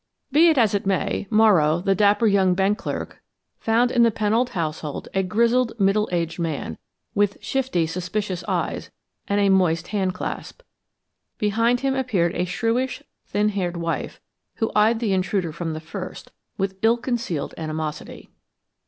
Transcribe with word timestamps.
Be 0.31 0.47
that 0.47 0.57
as 0.57 0.73
it 0.73 0.87
may, 0.87 1.27
Morrow, 1.29 1.79
the 1.81 1.93
dapper 1.93 2.25
young 2.25 2.55
bank 2.55 2.79
clerk, 2.79 3.21
found 3.59 3.91
in 3.91 4.01
the 4.01 4.09
Pennold 4.09 4.49
household 4.57 5.07
a 5.13 5.21
grizzled, 5.21 5.79
middle 5.79 6.09
aged 6.11 6.39
man, 6.39 6.79
with 7.13 7.37
shifty, 7.39 7.85
suspicious 7.85 8.43
eyes 8.47 8.89
and 9.27 9.39
a 9.39 9.49
moist 9.49 9.89
hand 9.89 10.15
clasp; 10.15 10.61
behind 11.37 11.81
him 11.81 11.93
appeared 11.95 12.33
a 12.33 12.45
shrewish, 12.45 13.03
thin 13.27 13.49
haired 13.49 13.77
wife 13.77 14.19
who 14.55 14.71
eyed 14.75 14.99
the 15.01 15.13
intruder 15.13 15.51
from 15.51 15.73
the 15.73 15.79
first 15.79 16.31
with 16.57 16.79
ill 16.81 16.97
concealed 16.97 17.53
animosity. 17.55 18.31